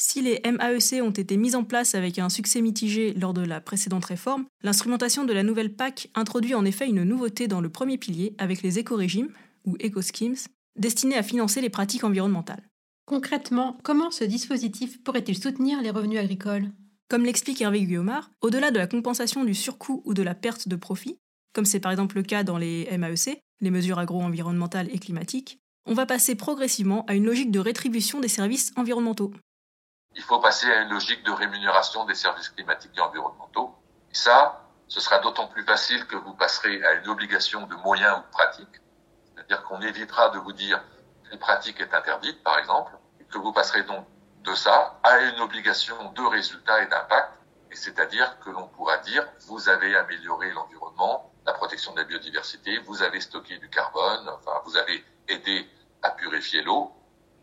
Si 0.00 0.22
les 0.22 0.40
MAEC 0.44 1.02
ont 1.02 1.10
été 1.10 1.36
mis 1.36 1.56
en 1.56 1.64
place 1.64 1.96
avec 1.96 2.20
un 2.20 2.28
succès 2.28 2.60
mitigé 2.60 3.14
lors 3.14 3.34
de 3.34 3.44
la 3.44 3.60
précédente 3.60 4.04
réforme, 4.04 4.46
l'instrumentation 4.62 5.24
de 5.24 5.32
la 5.32 5.42
nouvelle 5.42 5.74
PAC 5.74 6.08
introduit 6.14 6.54
en 6.54 6.64
effet 6.64 6.86
une 6.86 7.02
nouveauté 7.02 7.48
dans 7.48 7.60
le 7.60 7.68
premier 7.68 7.98
pilier 7.98 8.36
avec 8.38 8.62
les 8.62 8.78
éco-régimes, 8.78 9.32
ou 9.64 9.76
éco-schemes, 9.80 10.36
destinés 10.76 11.18
à 11.18 11.24
financer 11.24 11.60
les 11.60 11.68
pratiques 11.68 12.04
environnementales. 12.04 12.67
Concrètement, 13.08 13.78
comment 13.82 14.10
ce 14.10 14.24
dispositif 14.24 15.02
pourrait-il 15.02 15.42
soutenir 15.42 15.80
les 15.80 15.90
revenus 15.90 16.20
agricoles? 16.20 16.70
Comme 17.08 17.24
l'explique 17.24 17.62
Hervé 17.62 17.80
Guillaumard, 17.80 18.28
au-delà 18.42 18.70
de 18.70 18.76
la 18.76 18.86
compensation 18.86 19.44
du 19.44 19.54
surcoût 19.54 20.02
ou 20.04 20.12
de 20.12 20.22
la 20.22 20.34
perte 20.34 20.68
de 20.68 20.76
profit, 20.76 21.18
comme 21.54 21.64
c'est 21.64 21.80
par 21.80 21.90
exemple 21.90 22.16
le 22.16 22.22
cas 22.22 22.42
dans 22.42 22.58
les 22.58 22.86
MAEC, 22.98 23.40
les 23.62 23.70
mesures 23.70 23.98
agro-environnementales 23.98 24.94
et 24.94 24.98
climatiques, 24.98 25.58
on 25.86 25.94
va 25.94 26.04
passer 26.04 26.34
progressivement 26.34 27.06
à 27.06 27.14
une 27.14 27.24
logique 27.24 27.50
de 27.50 27.60
rétribution 27.60 28.20
des 28.20 28.28
services 28.28 28.72
environnementaux, 28.76 29.32
il 30.14 30.22
faut 30.22 30.40
passer 30.40 30.70
à 30.70 30.82
une 30.82 30.90
logique 30.90 31.24
de 31.24 31.30
rémunération 31.30 32.04
des 32.04 32.14
services 32.14 32.48
climatiques 32.50 32.92
et 32.96 33.00
environnementaux. 33.00 33.74
Et 34.10 34.14
ça, 34.14 34.68
ce 34.88 35.00
sera 35.00 35.20
d'autant 35.20 35.46
plus 35.46 35.64
facile 35.64 36.06
que 36.06 36.16
vous 36.16 36.34
passerez 36.34 36.84
à 36.84 36.94
une 36.94 37.08
obligation 37.08 37.66
de 37.66 37.74
moyens 37.76 38.18
ou 38.18 38.22
de 38.22 38.30
pratiques. 38.32 38.80
C'est-à-dire 39.34 39.62
qu'on 39.64 39.80
évitera 39.80 40.30
de 40.30 40.38
vous 40.38 40.52
dire 40.52 40.82
qu'une 41.24 41.38
pratique 41.38 41.80
est 41.80 41.94
interdite, 41.94 42.42
par 42.42 42.58
exemple, 42.58 42.97
que 43.30 43.38
vous 43.38 43.52
passerez 43.52 43.82
donc 43.84 44.06
de 44.44 44.54
ça 44.54 44.98
à 45.02 45.20
une 45.20 45.40
obligation 45.40 46.12
de 46.12 46.22
résultat 46.22 46.82
et 46.82 46.86
d'impact. 46.86 47.32
Et 47.70 47.76
c'est-à-dire 47.76 48.38
que 48.40 48.50
l'on 48.50 48.66
pourra 48.68 48.98
dire, 48.98 49.26
vous 49.46 49.68
avez 49.68 49.94
amélioré 49.94 50.50
l'environnement, 50.52 51.30
la 51.46 51.52
protection 51.52 51.92
de 51.92 51.98
la 51.98 52.04
biodiversité, 52.04 52.78
vous 52.86 53.02
avez 53.02 53.20
stocké 53.20 53.58
du 53.58 53.68
carbone, 53.68 54.28
enfin, 54.28 54.52
vous 54.64 54.76
avez 54.76 55.04
aidé 55.28 55.66
à 56.02 56.10
purifier 56.10 56.62
l'eau. 56.62 56.92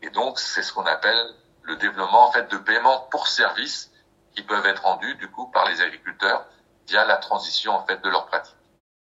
Et 0.02 0.10
donc, 0.10 0.38
c'est 0.38 0.62
ce 0.62 0.72
qu'on 0.72 0.86
appelle 0.86 1.34
le 1.62 1.76
développement 1.76 2.28
en 2.28 2.32
fait 2.32 2.50
de 2.50 2.56
paiements 2.56 3.08
pour 3.10 3.28
services 3.28 3.92
qui 4.34 4.42
peuvent 4.42 4.66
être 4.66 4.82
rendus 4.82 5.14
du 5.16 5.28
coup 5.28 5.46
par 5.50 5.68
les 5.68 5.80
agriculteurs 5.80 6.46
via 6.86 7.04
la 7.04 7.16
transition 7.16 7.72
en 7.72 7.84
fait 7.84 8.02
de 8.02 8.08
leurs 8.08 8.26
pratiques. 8.26 8.54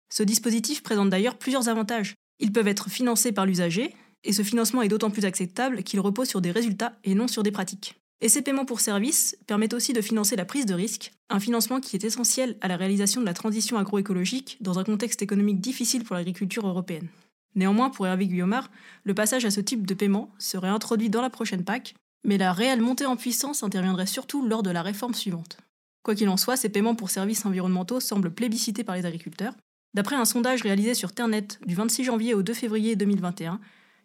Ce 0.09 0.23
dispositif 0.23 0.83
présente 0.83 1.09
d'ailleurs 1.09 1.37
plusieurs 1.37 1.69
avantages. 1.69 2.15
Ils 2.39 2.51
peuvent 2.51 2.67
être 2.67 2.89
financés 2.89 3.31
par 3.31 3.45
l'usager 3.45 3.95
et 4.23 4.33
ce 4.33 4.43
financement 4.43 4.81
est 4.81 4.87
d'autant 4.87 5.11
plus 5.11 5.25
acceptable 5.25 5.83
qu'il 5.83 5.99
repose 5.99 6.27
sur 6.27 6.41
des 6.41 6.51
résultats 6.51 6.93
et 7.03 7.15
non 7.15 7.27
sur 7.27 7.43
des 7.43 7.51
pratiques. 7.51 7.95
Et 8.21 8.29
ces 8.29 8.41
paiements 8.41 8.65
pour 8.65 8.81
services 8.81 9.37
permettent 9.47 9.73
aussi 9.73 9.93
de 9.93 10.01
financer 10.01 10.35
la 10.35 10.45
prise 10.45 10.65
de 10.65 10.75
risque, 10.75 11.11
un 11.29 11.39
financement 11.39 11.79
qui 11.79 11.95
est 11.95 12.03
essentiel 12.03 12.55
à 12.61 12.67
la 12.67 12.77
réalisation 12.77 13.19
de 13.19 13.25
la 13.25 13.33
transition 13.33 13.77
agroécologique 13.77 14.57
dans 14.61 14.77
un 14.77 14.83
contexte 14.83 15.21
économique 15.21 15.59
difficile 15.59 16.03
pour 16.03 16.15
l'agriculture 16.15 16.67
européenne. 16.67 17.07
Néanmoins, 17.55 17.89
pour 17.89 18.05
Hervé 18.05 18.27
Guillaumard, 18.27 18.69
le 19.03 19.13
passage 19.13 19.45
à 19.45 19.51
ce 19.51 19.59
type 19.59 19.87
de 19.87 19.93
paiement 19.93 20.31
serait 20.37 20.67
introduit 20.67 21.09
dans 21.09 21.21
la 21.21 21.29
prochaine 21.29 21.63
PAC 21.63 21.95
mais 22.23 22.37
la 22.37 22.53
réelle 22.53 22.81
montée 22.81 23.05
en 23.05 23.15
puissance 23.15 23.63
interviendrait 23.63 24.05
surtout 24.05 24.45
lors 24.45 24.63
de 24.63 24.69
la 24.69 24.81
réforme 24.81 25.13
suivante. 25.13 25.57
Quoi 26.03 26.15
qu'il 26.15 26.29
en 26.29 26.37
soit, 26.37 26.57
ces 26.57 26.69
paiements 26.69 26.95
pour 26.95 27.09
services 27.09 27.45
environnementaux 27.45 27.99
semblent 27.99 28.33
plébiscités 28.33 28.83
par 28.83 28.95
les 28.95 29.05
agriculteurs. 29.05 29.53
D'après 29.93 30.15
un 30.15 30.25
sondage 30.25 30.61
réalisé 30.61 30.93
sur 30.93 31.13
Ternet 31.13 31.47
du 31.65 31.75
26 31.75 32.05
janvier 32.05 32.33
au 32.33 32.43
2 32.43 32.53
février 32.53 32.95
2021, 32.95 33.59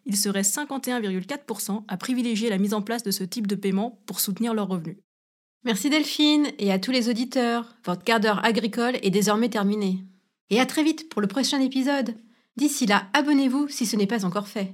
il 0.07 0.15
serait 0.15 0.41
51,4% 0.41 1.83
à 1.87 1.97
privilégier 1.97 2.49
la 2.49 2.57
mise 2.57 2.73
en 2.73 2.81
place 2.81 3.03
de 3.03 3.11
ce 3.11 3.23
type 3.23 3.45
de 3.45 3.55
paiement 3.55 4.01
pour 4.05 4.19
soutenir 4.19 4.53
leurs 4.53 4.69
revenus. 4.69 4.97
Merci 5.63 5.89
Delphine 5.89 6.47
et 6.59 6.71
à 6.71 6.79
tous 6.79 6.91
les 6.91 7.09
auditeurs. 7.09 7.75
Votre 7.83 8.03
quart 8.03 8.19
d'heure 8.19 8.43
agricole 8.45 8.97
est 9.03 9.09
désormais 9.09 9.49
terminé. 9.49 9.99
Et 10.49 10.59
à 10.61 10.65
très 10.65 10.83
vite 10.83 11.09
pour 11.09 11.21
le 11.21 11.27
prochain 11.27 11.59
épisode. 11.59 12.15
D'ici 12.55 12.85
là, 12.85 13.07
abonnez-vous 13.13 13.67
si 13.67 13.85
ce 13.85 13.97
n'est 13.97 14.07
pas 14.07 14.25
encore 14.25 14.47
fait. 14.47 14.73